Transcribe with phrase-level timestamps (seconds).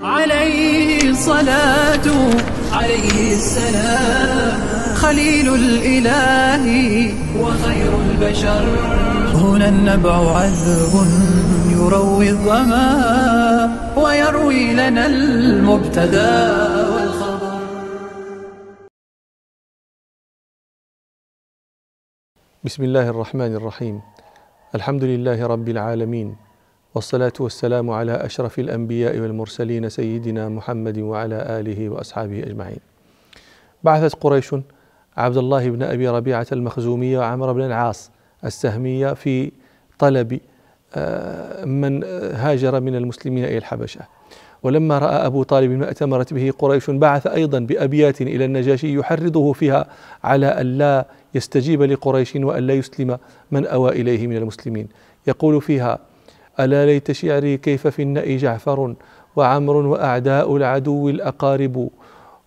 [0.00, 2.06] عليه الصلاة
[2.72, 4.60] عليه السلام.
[4.94, 6.64] خليل الإله
[7.40, 8.64] وخير البشر.
[9.40, 10.92] هنا النبع عذب
[11.72, 12.88] يروي الظما
[13.96, 16.52] ويروي لنا المبتدأ
[16.92, 17.56] والخبر.
[22.64, 24.02] بسم الله الرحمن الرحيم.
[24.74, 26.36] الحمد لله رب العالمين.
[26.96, 32.78] والصلاة والسلام على أشرف الأنبياء والمرسلين سيدنا محمد وعلى آله وأصحابه أجمعين.
[33.84, 34.54] بعثت قريش
[35.16, 38.10] عبد الله بن أبي ربيعة المخزومية وعمر بن العاص
[38.44, 39.52] السهمية في
[39.98, 40.40] طلب
[40.94, 42.04] آه، من
[42.34, 44.00] هاجر من المسلمين إلى الحبشة.
[44.62, 49.86] ولما رأى أبو طالب ما أتمرت به قريش بعث أيضا بأبيات إلى النجاشي يحرضه فيها
[50.24, 53.18] على أن لا يستجيب لقريش وأن لا يسلم
[53.50, 54.88] من أوى إليه من المسلمين.
[55.26, 55.98] يقول فيها
[56.60, 58.94] ألا ليت شعري كيف في النأ جعفر
[59.36, 61.88] وعمر وأعداء العدو الأقارب؟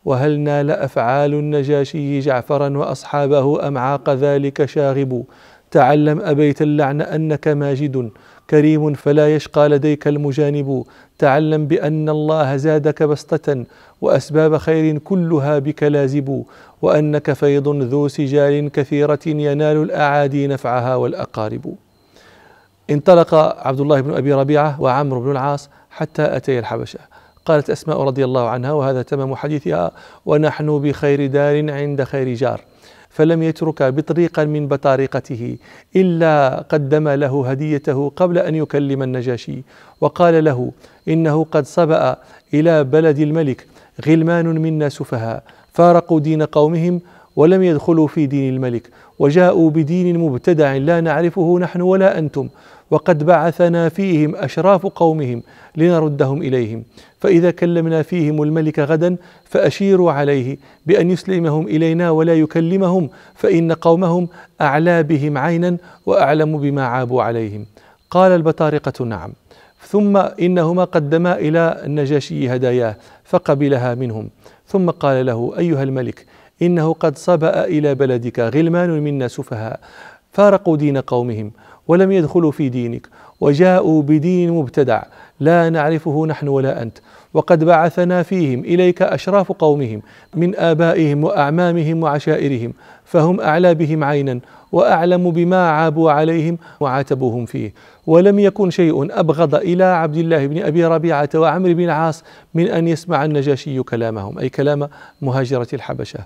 [0.06, 5.24] وهل نال أفعال النجاشي جعفرا وأصحابه أم عاق ذلك شاغب؟
[5.72, 8.10] تعلم أبيت اللعن أنك ماجد
[8.50, 10.84] كريم فلا يشقى لديك المجانب.
[11.20, 13.66] تعلم بأن الله زادك بسطة
[14.02, 16.44] وأسباب خير كلها بك لازب.
[16.82, 21.76] وأنك فيض ذو سجال كثيرة ينال الأعادي نفعها والأقارب.
[22.90, 23.34] انطلق
[23.68, 27.00] عبد الله بن أبي ربيعة وعمرو بن العاص حتى أتي الحبشة.
[27.46, 29.92] قالت أسماء رضي الله عنها وهذا تمام حديثها
[30.26, 32.62] ونحن بخير دار عند خير جار.
[33.10, 35.58] فلم يترك بطريقا من بطارقته
[35.96, 39.64] إلا قدم له هديته قبل أن يكلم النجاشي.
[40.02, 40.72] وقال له
[41.08, 42.16] إنه قد صبأ
[42.54, 43.66] إلى بلد الملك
[44.08, 45.44] غلمان منا سفهاء.
[45.74, 47.02] فارقوا دين قومهم
[47.36, 48.90] ولم يدخلوا في دين الملك.
[49.20, 52.50] وجاءوا بدين مبتدع لا نعرفه نحن ولا أنتم.
[52.92, 55.44] وقد بعثنا فيهم أشراف قومهم
[55.76, 56.84] لنردهم إليهم.
[57.20, 64.28] فإذا كلمنا فيهم الملك غدا فأشيروا عليه بأن يسلمهم إلينا ولا يكلمهم فإن قومهم
[64.62, 67.66] أعلى بهم عينا وأعلم بما عابوا عليهم.
[68.10, 69.32] قال البطارقة نعم.
[69.88, 72.96] ثم إنهما قدما إلى النجاشي هداياه
[73.26, 74.30] فقبلها منهم.
[74.68, 76.26] ثم قال له أيها الملك
[76.62, 79.80] إنه قد صبأ إلى بلدك غلمان منا سفهاء
[80.32, 81.52] فارقوا دين قومهم.
[81.90, 83.08] ولم يدخلوا في دينك
[83.42, 85.04] وجاءوا بدين مبتدع
[85.40, 86.98] لا نعرفه نحن ولا أنت.
[87.34, 90.02] وقد بعثنا فيهم إليك أشراف قومهم
[90.36, 92.74] من آبائهم وأعمامهم وعشائرهم
[93.06, 94.40] فهم أعلى بهم عينا
[94.72, 97.74] وأعلم بما عابوا عليهم وعاتبوهم فيه.
[98.08, 102.24] ولم يكن شيء أبغض إلى عبد الله بن أبي ربيعة وعمرو بن العاص
[102.54, 104.90] من أن يسمع النجاشي كلامهم أي كلام
[105.22, 106.20] مهاجرة الحبشة.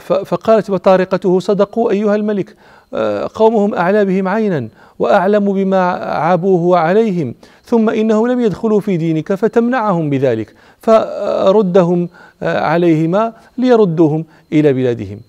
[0.00, 2.56] فقالت بطارقته صدقوا أيها الملك
[2.94, 9.34] أه، قومهم أعلى بهم عينا وأعلم بما عابوه عليهم ثم انهم لم يدخلوا في دينك
[9.34, 12.08] فتمنعهم بذلك فردهم
[12.42, 15.20] أه، عليهما ليردوهم إلى بلادهم.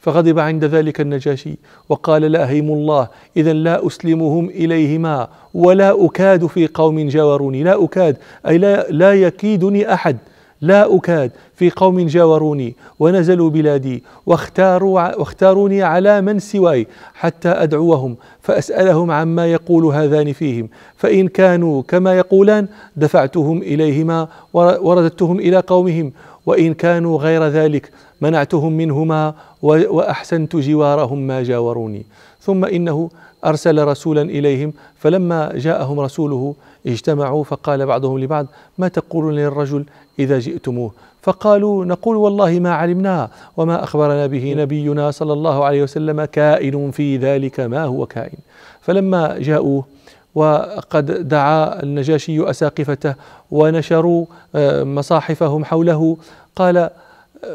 [0.00, 6.66] فغضب عند ذلك النجاشي وقال لا هيم الله إذا لا أسلمهم إليهما ولا أكاد في
[6.66, 8.16] قوم جاوروني لا أكاد
[8.48, 10.16] أي لا, لا يكيدني أحد.
[10.60, 11.30] لا أكاد.
[11.54, 19.84] في قوم جاوروني ونزلوا بلادي واختاروا واختاروني على من سواي حتى أدعوهم فأسألهم عما يقول
[19.84, 20.68] هذان فيهم.
[20.96, 26.12] فإن كانوا كما يقولان دفعتهم إليهما ورددتهم إلى قومهم.
[26.46, 27.90] وإن كانوا غير ذلك
[28.20, 32.06] منعتهم منهما وأحسنت جوارهم ما جاوروني.
[32.40, 33.10] ثم إنه
[33.44, 36.54] أرسل رسولا إليهم فلما جاءهم رسوله
[36.86, 38.46] اجتمعوا فقال بعضهم لبعض
[38.78, 39.84] ما تقولون للرجل
[40.18, 40.92] إذا جئتموه؟
[41.22, 47.16] فقالوا نقول والله ما علمنا وما أخبرنا به نبينا صلى الله عليه وسلم كائن في
[47.16, 48.38] ذلك ما هو كائن.
[48.80, 49.84] فلما جاءوه
[50.34, 53.14] وقد دعا النجاشي أساقفته
[53.50, 56.16] ونشروا آه، مصاحفهم حوله
[56.56, 56.90] قال آه،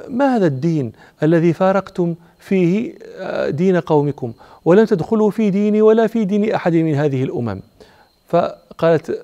[0.09, 0.92] ما هذا الدين
[1.24, 4.34] الذي فارقتم فيه آه، دين قومكم؟
[4.66, 7.62] ولم تدخلوا في ديني ولا في دين أحد من هذه الأمم.
[8.35, 9.22] فقالت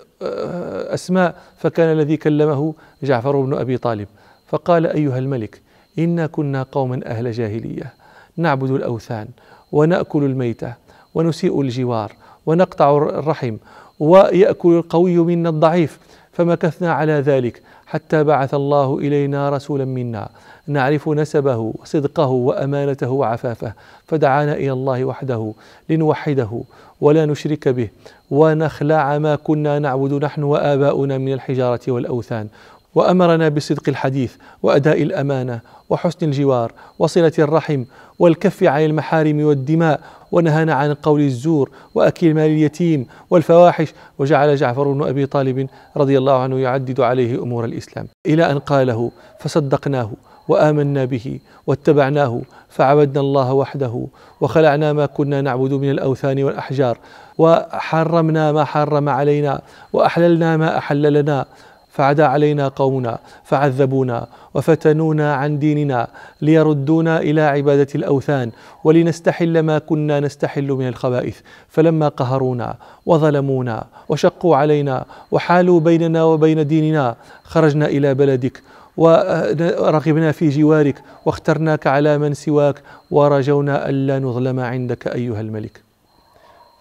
[0.93, 2.73] أسماء فكان الذي كلمه
[3.03, 4.07] جعفر بن أبي طالب.
[4.47, 5.61] فقال أيها الملك
[5.99, 7.93] إنا كنا قوما أهل جاهلية.
[8.37, 9.27] نعبد الأوثان
[9.71, 10.73] ونأكل الميتة
[11.15, 12.11] ونسيء الجوار
[12.45, 13.57] ونقطع الرحم
[13.99, 15.99] ويأكل القوي منا الضعيف.
[16.31, 20.29] فمكثنا على ذلك حتى بعث الله إلينا رسولا منا.
[20.73, 23.73] نعرف نسبه وصدقه وأمانته وعفافه
[24.05, 25.53] فدعانا إلى الله وحده
[25.89, 26.61] لنوحده
[27.01, 27.89] ولا نشرك به
[28.31, 32.47] ونخلع ما كنا نعبد نحن وآباؤنا من الحجارة والأوثان.
[32.95, 35.59] وأمرنا بصدق الحديث وأداء الأمانة
[35.89, 37.83] وحسن الجوار وصلة الرحم
[38.19, 39.99] والكف عن المحارم والدماء
[40.31, 43.93] ونهانا عن قول الزور وأكل مال اليتيم والفواحش.
[44.19, 45.67] وجعل جعفر بن أبي طالب
[45.97, 48.07] رضي الله عنه يعدد عليه أمور الإسلام.
[48.25, 50.11] إلى أن قاله فصدقناه
[50.47, 54.07] وآمنا به واتبعناه فعبدنا الله وحده
[54.41, 56.97] وخلعنا ما كنا نعبد من الأوثان والأحجار
[57.37, 59.61] وحرمنا ما حرم علينا
[59.93, 61.45] وأحللنا ما أحل لنا
[61.91, 66.07] فعدا علينا قومنا فعذبونا وفتنونا عن ديننا
[66.41, 68.51] ليردونا إلى عبادة الأوثان
[68.83, 71.39] ولنستحل ما كنا نستحل من الخبائث
[71.69, 78.61] فلما قهرونا وظلمونا وشقوا علينا وحالوا بيننا وبين ديننا خرجنا إلى بلدك
[78.97, 85.81] ورغبنا في جوارك واخترناك على من سواك ورجونا ألا نظلم عندك أيها الملك.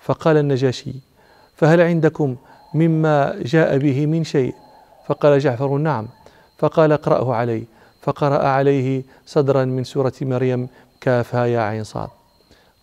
[0.00, 0.94] فقال النجاشي
[1.56, 2.36] فهل عندكم
[2.74, 4.54] مما جاء به من شيء؟
[5.06, 6.08] فقال جعفر نعم.
[6.58, 7.64] فقال اقرأه علي
[8.02, 10.68] فقرأ عليه صدرا من سورة مريم
[11.00, 12.08] كافها يا عين صاد.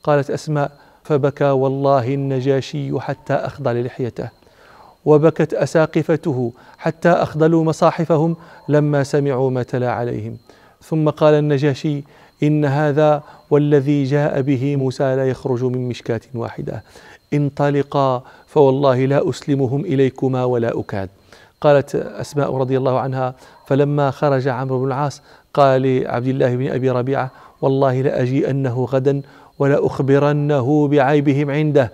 [0.03, 0.71] قالت أسماء
[1.03, 4.29] فبكى والله النجاشي حتى أخضل لحيته
[5.07, 8.35] وبكت أساقفته حتى أخضلوا مصاحفهم
[8.69, 10.37] لما سمعوا ما تلا عليهم.
[10.81, 12.03] ثم قال النجاشي
[12.43, 16.83] إن هذا والذي جاء به موسى لا يخرج من مشكاة واحدة.
[17.33, 21.09] انطلقا فوالله لا أسلمهم إليكما ولا أكاد.
[21.61, 23.35] قالت أسماء رضي الله عنها
[23.67, 25.21] فلما خرج عمرو بن العاص
[25.53, 27.31] قال لعبد الله بن أبي ربيعة
[27.61, 29.21] والله لأجيئنه غدا
[29.59, 31.91] ولأخبرنه بعيبهم عنده.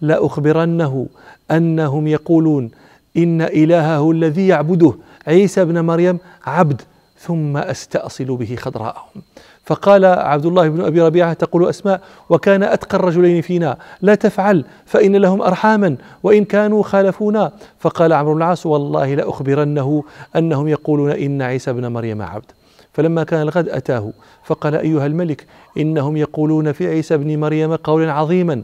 [0.00, 1.06] لأخبرنه
[1.50, 2.70] أنهم يقولون
[3.16, 4.94] إن إلهه الذي يعبده
[5.26, 6.82] عيسى بن مريم عبد
[7.18, 9.22] ثم أستأصل به خضراءهم.
[9.64, 12.00] فقال عبد الله بن أبي ربيعة تقول أسماء
[12.30, 17.52] وكان أتقى الرجلين فينا لا تفعل فإن لهم أرحاما وإن كانوا خالفونا.
[17.78, 20.04] فقال عمرو بن العاص والله لأخبرنه
[20.36, 22.44] أنهم يقولون إن عيسى ابن مريم عبد.
[22.92, 24.12] فلما كان الغد أتاه
[24.44, 25.46] فقال أيها الملك
[25.78, 28.62] إنهم يقولون في عيسى ابن مريم قولا عظيما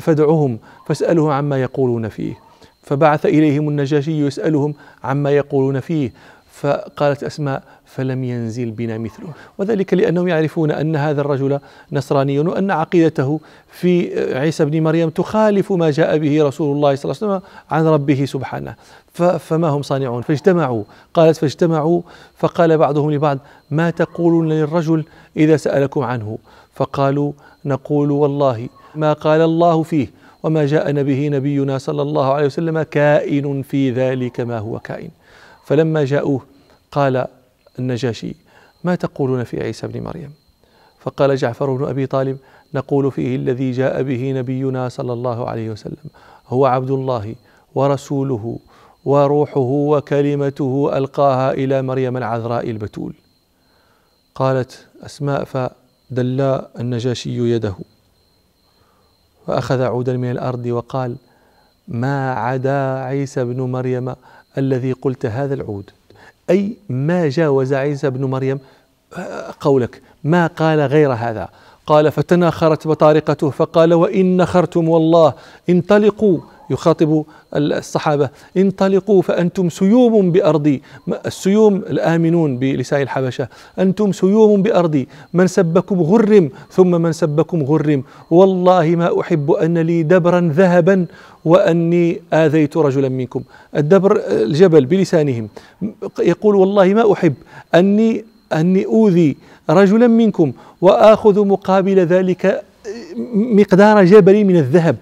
[0.00, 2.34] فادعهم فاسألهم عما يقولون فيه.
[2.82, 4.74] فبعث إليهم النجاشي يسألهم
[5.04, 6.12] عما يقولون فيه.
[6.52, 9.28] فقالت أسماء فلم ينزل بنا مثله.
[9.58, 11.58] وذلك لأنهم يعرفون أن هذا الرجل
[11.92, 13.40] نصراني وأن عقيدته
[13.72, 17.86] في عيسى بن مريم تخالف ما جاء به رسول الله صلى الله عليه وسلم عن
[17.86, 18.74] ربه سبحانه.
[19.38, 20.84] فما هم صانعون؟ فاجتمعوا.
[21.14, 22.02] قالت فاجتمعوا.
[22.36, 23.38] فقال بعضهم لبعض
[23.70, 25.04] ما تقولون للرجل
[25.36, 26.38] إذا سألكم عنه؟
[26.74, 27.32] فقالوا
[27.64, 30.10] نقول والله ما قال الله فيه
[30.42, 35.10] وما جاءنا به نبينا صلى الله عليه وسلم كائن في ذلك ما هو كائن.
[35.64, 36.40] فلما جاءوه
[36.92, 37.26] قال
[37.78, 38.36] النجاشي
[38.84, 40.30] ما تقولون في عيسى بن مريم؟
[41.00, 42.38] فقال جعفر بن أبي طالب
[42.74, 46.10] نقول فيه الذي جاء به نبينا صلى الله عليه وسلم
[46.48, 47.34] هو عبد الله
[47.74, 48.58] ورسوله
[49.04, 53.14] وروحه وكلمته ألقاها إلى مريم العذراء البتول.
[54.34, 57.74] قالت أسماء فدلى النجاشي يده.
[59.46, 61.16] فاخذ عودا من الأرض وقال
[61.88, 64.14] ما عدا عيسى بن مريم
[64.58, 65.90] الذي قلت هذا العود؟
[66.50, 68.58] أي ما جاوز عيسى بن مريم؟
[69.60, 71.48] قولك ما قال غير هذا؟
[71.86, 73.50] قال فتناخرت بطارقته.
[73.50, 75.32] فقال وإن نخرتم والله
[75.68, 76.38] انطلقوا.
[76.70, 77.24] يخاطب
[77.54, 78.28] الصحابة.
[78.56, 80.82] انطلقوا فأنتم سيوم بأرضي.
[81.26, 83.48] السيوم الآمنون بلسان الحبشة.
[83.78, 85.08] أنتم سيوم بأرضي.
[85.34, 88.02] من سبكم غرم ثم من سبكم غرم.
[88.30, 91.06] والله ما أحب أن لي دبرا ذهبا
[91.44, 93.42] وأني آذيت رجلا منكم.
[93.76, 95.48] الدبر الجبل بلسانهم.
[96.18, 97.34] يقول والله ما أحب
[97.74, 99.36] أني أني أوذي
[99.70, 102.62] رجلا منكم وآخذ مقابل ذلك
[103.34, 104.96] مقدار جبل من الذهب.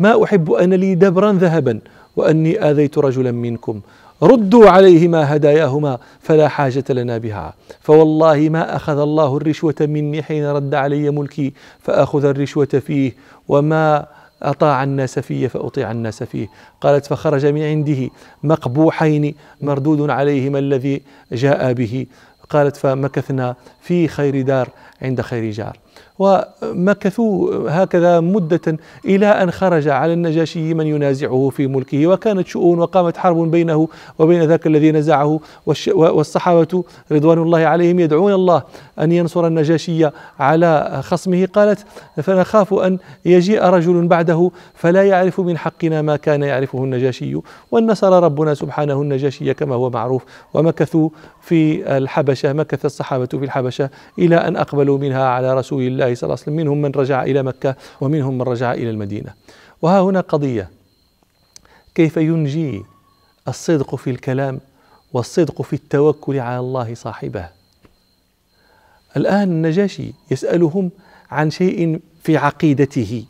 [0.00, 1.80] ما أحب أن لي دبرا ذهبا
[2.16, 3.80] وأني آذيت رجلا منكم.
[4.22, 7.54] ردوا عليهما هداياهما فلا حاجة لنا بها.
[7.80, 13.12] فوالله ما أخذ الله الرشوة مني حين رد علي ملكي فأخذ الرشوة فيه
[13.48, 14.06] وما
[14.42, 16.48] أطاع الناس فيه فأطيع الناس فيه.
[16.80, 18.10] قالت فخرج من عنده
[18.42, 21.02] مقبوحين مردود عليهما الذي
[21.32, 22.06] جاء به.
[22.50, 24.68] قالت فمكثنا في خير دار
[25.02, 25.76] عند خير جار.
[26.20, 33.16] ومكثوا هكذا مدة إلى أن خرج على النجاشي من ينازعه في ملكه وكانت شؤون وقامت
[33.16, 35.40] حرب بينه وبين ذاك الذي نزعه
[35.94, 38.62] والصحابة رضوان الله عليهم يدعون الله
[39.00, 40.08] أن ينصر النجاشي
[40.38, 41.48] على خصمه.
[41.52, 41.84] قالت
[42.22, 47.40] فنخاف أن يجيء رجل بعده فلا يعرف من حقنا ما كان يعرفه النجاشي.
[47.70, 50.24] والنصر ربنا سبحانه النجاشي كما هو معروف
[50.54, 51.08] ومكثوا
[51.40, 56.34] في الحبشة مكث الصحابة في الحبشة إلى أن أقبلوا منها على رسول الله صلى الله
[56.34, 59.34] عليه وسلم منهم من رجع إلى مكة ومنهم من رجع إلى المدينة.
[59.82, 60.70] وها هنا قضية.
[61.94, 62.82] كيف ينجي
[63.48, 64.60] الصدق في الكلام
[65.12, 67.48] والصدق في التوكل على الله صاحبه؟
[69.16, 70.90] الآن النجاشي يسألهم
[71.30, 73.24] عن شيء في عقيدته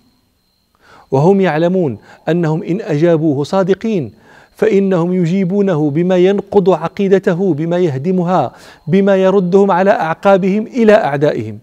[1.11, 4.13] وهم يعلمون أنهم إن أجابوه صادقين
[4.57, 8.53] فإنهم يجيبونه بما ينقض عقيدته بما يهدمها
[8.87, 11.59] بما يردهم على أعقابهم إلى أعدائهم.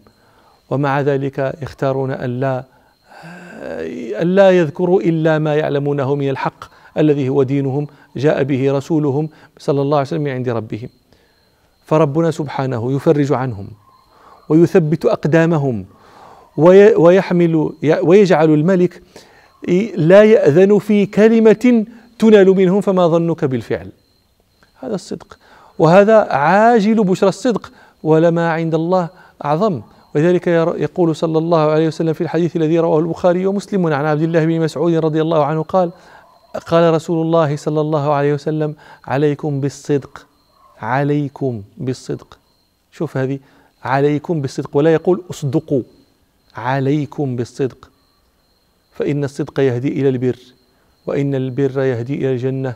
[0.70, 2.64] ومع ذلك يختارون أن لا
[4.22, 6.64] أن لا يذكروا إلا ما يعلمونه من الحق
[6.98, 10.90] الذي هو دينهم جاء به رسولهم صلى الله عليه وسلم عند ربهم.
[11.86, 13.68] فربنا سبحانه يفرج عنهم
[14.50, 15.86] ويثبت أقدامهم
[16.98, 17.72] ويحمل
[18.02, 19.02] ويجعل الملك
[19.96, 21.86] لا يأذن في كلمة
[22.20, 23.92] تنال منهم فما ظنك بالفعل.
[24.80, 25.38] هذا الصدق.
[25.80, 27.72] وهذا عاجل بشرى الصدق.
[28.04, 29.10] ولما عند الله
[29.46, 29.82] أعظم.
[30.16, 30.48] ولذلك
[30.78, 34.60] يقول صلى الله عليه وسلم في الحديث الذي رواه البخاري ومسلم عن عبد الله بن
[34.60, 35.92] مسعود رضي الله عنه قال
[36.68, 40.28] قال رسول الله صلى الله عليه وسلم عليكم بالصدق
[40.82, 42.38] عليكم بالصدق.
[42.92, 43.40] شوف هذه
[43.84, 44.78] عليكم بالصدق.
[44.78, 45.82] ولا يقول اصدقوا
[46.56, 47.90] عليكم بالصدق.
[48.94, 50.40] فإن الصدق يهدي إلى البر
[51.06, 52.76] وإن البر يهدي إلى الجنة.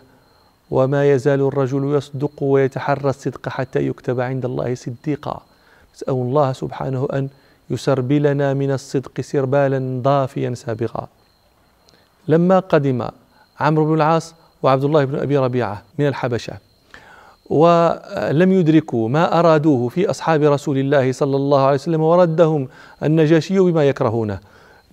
[0.72, 5.42] وما يزال الرجل يصدق ويتحرى الصدق حتى يكتب عند الله صديقا.
[5.96, 7.30] نسأل الله سبحانه أن
[7.70, 11.08] يسربلنا من الصدق سربالا ضافيا سابقا.
[12.28, 13.08] لما قدم
[13.60, 16.54] عمرو بن العاص وعبد الله بن أبي ربيعة من الحبشة
[17.50, 22.68] ولم يدركوا ما أرادوه في أصحاب رسول الله صلى الله عليه وسلم وردهم
[23.04, 24.40] النجاشي بما يكرهونه.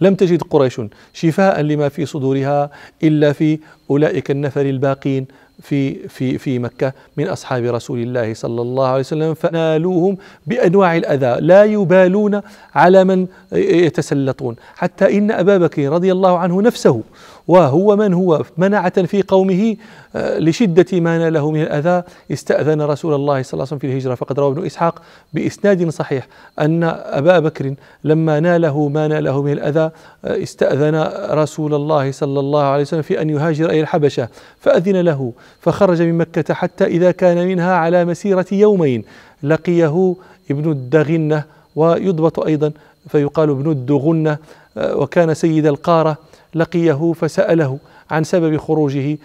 [0.01, 0.81] لم تجد قريش
[1.13, 2.71] شفاء لما في صدورها
[3.03, 3.59] إلا في
[3.91, 5.27] أولئك النفر الباقين
[5.63, 11.41] في في في مكة من أصحاب رسول الله صلى الله عليه وسلم فنالوهم بأنواع الأذى.
[11.41, 12.41] لا يبالون
[12.75, 14.57] على من يتسلطون.
[14.77, 17.03] حتى إن أبا بكر رضي الله عنه نفسه
[17.49, 19.77] وهو من هو؟ منعة في قومه
[20.17, 22.03] آه، لشدة ما ناله من الأذى.
[22.33, 25.03] استأذن رسول الله صلى الله عليه وسلم في الهجرة فقد روى ابن إسحاق
[25.33, 26.27] بإسناد صحيح
[26.61, 27.75] أن أبا بكر
[28.05, 33.23] لما ناله ما ناله من الأذى آه، استأذن رسول الله صلى الله عليه وسلم في
[33.23, 34.29] أن يهاجر إلى الحبشة
[34.61, 39.05] فأذن له فخرج من مكة حتى إذا كان منها على مسيرة يومين.
[39.43, 40.15] لقيه
[40.51, 41.45] ابن الدغنة
[41.77, 42.73] ويضبط أيضا
[43.09, 44.39] فيقال ابن الدغنة
[44.77, 46.28] آه، وكان سيد القارة.
[46.55, 47.79] لقيه فسأله
[48.11, 49.19] عن سبب خروجه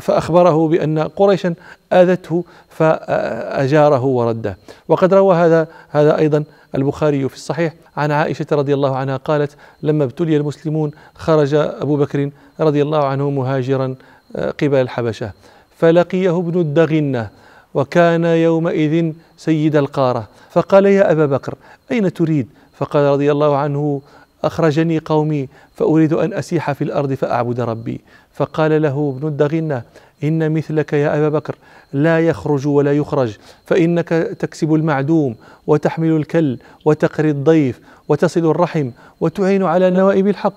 [0.00, 1.54] فأخبره بأن قريشا
[1.92, 4.56] آذته فأجاره ورده.
[4.88, 6.44] وقد روى هذا هذا أيضا
[6.74, 12.30] البخاري في الصحيح عن عائشة رضي الله عنها قالت لما ابتلي المسلمون خرج أبو بكر
[12.60, 13.94] رضي الله عنه مهاجرا
[14.36, 15.32] آه، قبل الحبشة.
[15.78, 17.28] فلقيه ابن الدغنة
[17.74, 20.28] وكان يومئذ سيد القارة.
[20.50, 21.54] فقال يا أبا بكر
[21.92, 24.00] أين تريد؟ فقال رضي الله عنه
[24.44, 28.00] أخرجني قومي فأريد أن أسيح في الأرض فأعبد ربي.
[28.34, 29.82] فقال له ابن الدغنة
[30.24, 31.54] إن مثلك يا أبا بكر
[31.92, 38.90] لا يخرج ولا يخرج فإنك تكسب المعدوم وتحمل الكل وتقري الضيف وتصل الرحم
[39.20, 40.54] وتعين على نوائب الحق.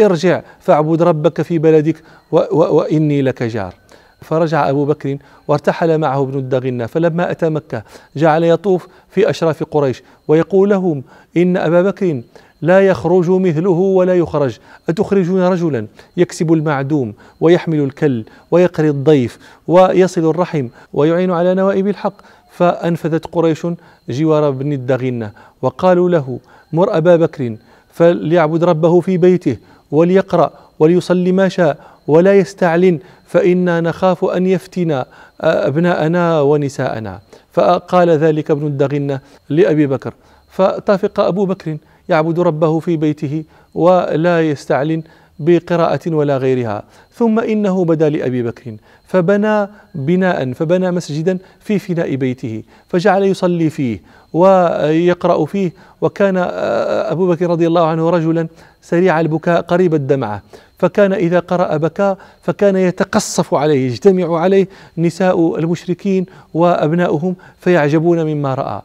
[0.00, 1.96] ارجع فاعبد ربك في بلدك
[2.32, 3.74] وإني لك جار.
[4.22, 5.16] فرجع أبو بكر
[5.48, 7.82] وارتحل معه ابن الدغنة فلما أتى مكة
[8.16, 11.02] جعل يطوف في أشراف قريش ويقول لهم
[11.36, 12.22] إن أبا بكر
[12.64, 14.58] لا يخرج مثله ولا يخرج.
[14.88, 22.14] أتخرجون رجلا يكسب المعدوم ويحمل الكل ويقري الضيف ويصل الرحم ويعين على نوائب الحق.
[22.56, 23.66] فأنفذت قريش
[24.08, 25.30] جوار بن الدغنة
[25.62, 26.38] وقالوا له
[26.72, 27.56] مر أبا بكر
[27.92, 29.56] فليعبد ربه في بيته
[29.90, 35.04] وليقرأ وليصلي ما شاء ولا يستعلن فإنا نخاف أن يفتن
[35.40, 37.20] أبناءنا ونساءنا.
[37.52, 40.14] فقال ذلك ابن الدغنة لأبي بكر.
[40.50, 41.76] فطافق أبو بكر
[42.08, 43.44] يعبد ربه في بيته
[43.74, 45.02] ولا يستعلن
[45.38, 46.82] بقراءة ولا غيرها.
[47.14, 54.00] ثم إنه بدا لأبي بكر فبنى بناء فبنى مسجدا في فناء بيته فجعل يصلي فيه
[54.32, 56.36] ويقرأ فيه وكان
[57.12, 58.48] أبو بكر رضي الله عنه رجلا
[58.82, 60.42] سريع البكاء قريب الدمعة.
[60.78, 64.68] فكان إذا قرأ بكى فكان يتقصف عليه يجتمع عليه
[64.98, 68.82] نساء المشركين وأبناؤهم فيعجبون مما رأى.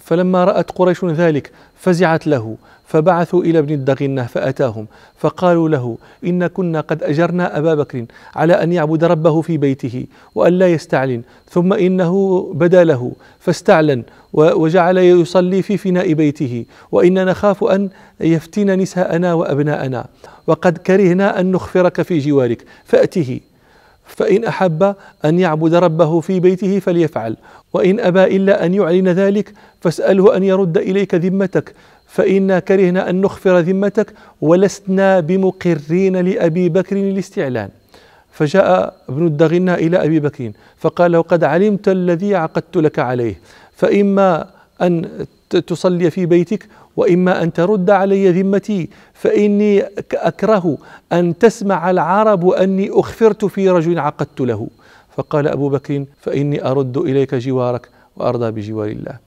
[0.00, 2.56] فلما رأت قريش ذلك فزعت له
[2.86, 4.86] فبعثوا إلى ابن الدغنة فأتاهم
[5.18, 10.52] فقالوا له إن كنا قد أجرنا أبا بكر على أن يعبد ربه في بيته وأن
[10.52, 17.88] لا يستعلن ثم إنه بدا له فاستعلن وجعل يصلي في فناء بيته وإنا نخاف أن
[18.20, 20.06] يفتن نساءنا وأبناءنا
[20.46, 23.40] وقد كرهنا أن نخفرك في جوارك فأته.
[24.06, 24.94] فإن أحب
[25.24, 27.36] أن يعبد ربه في بيته فليفعل
[27.72, 31.74] وإن أبى إلا أن يعلن ذلك فاسأله أن يرد إليك ذمتك
[32.06, 37.68] فإنا كرهنا أن نخفر ذمتك ولسنا بمقرين لأبي بكر الاستعلان
[38.32, 43.40] فجاء ابن الدغنة إلى أبي بكر فقال له قد علمت الذي عقدت لك عليه
[43.76, 44.46] فإما
[44.82, 49.82] أن تصلي في بيتك وإما أن ترد علي ذمتي فإني
[50.14, 50.78] أكره
[51.12, 54.68] أن تسمع العرب أني أخفرت في رجل عقدت له.
[55.16, 59.18] فقال أبو بكر فإني أرد إليك جوارك وأرضى بجوار الله.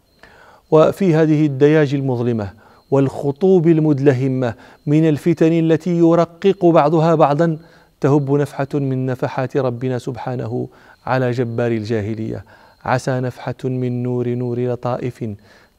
[0.72, 2.50] وفي هذه الدياج المظلمة
[2.92, 4.54] والخطوب المدلهمة
[4.88, 7.58] من الفتن التي يرقق بعضها بعضا
[8.02, 10.68] تهب نفحة من نفحات ربنا سبحانه
[11.06, 12.44] على جبار الجاهلية.
[12.86, 15.30] عسى نفحة من نور نور لطائف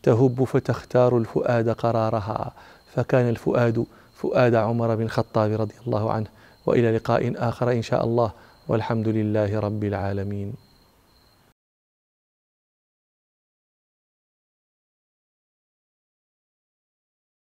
[0.06, 2.52] تهب فتختار الفؤاد قرارها.
[2.94, 6.26] فكان الفؤاد فؤاد عمر بن الخطاب رضي الله عنه.
[6.66, 8.30] وإلى لقاء آخر إن شاء الله.
[8.68, 10.65] والحمد لله رب العالمين.